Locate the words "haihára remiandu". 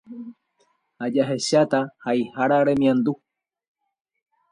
2.05-3.13